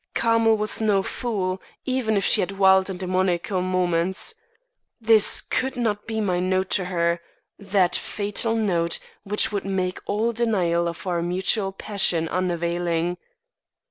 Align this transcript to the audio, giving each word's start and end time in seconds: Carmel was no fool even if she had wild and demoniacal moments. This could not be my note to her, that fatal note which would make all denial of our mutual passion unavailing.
Carmel 0.15 0.57
was 0.57 0.81
no 0.81 1.03
fool 1.03 1.61
even 1.85 2.17
if 2.17 2.25
she 2.25 2.41
had 2.41 2.53
wild 2.57 2.89
and 2.89 2.99
demoniacal 2.99 3.61
moments. 3.61 4.33
This 4.99 5.41
could 5.41 5.77
not 5.77 6.07
be 6.07 6.19
my 6.19 6.39
note 6.39 6.71
to 6.71 6.85
her, 6.85 7.21
that 7.59 7.95
fatal 7.95 8.55
note 8.55 8.97
which 9.25 9.51
would 9.51 9.63
make 9.63 9.99
all 10.07 10.31
denial 10.31 10.87
of 10.87 11.05
our 11.05 11.21
mutual 11.21 11.71
passion 11.71 12.27
unavailing. 12.29 13.17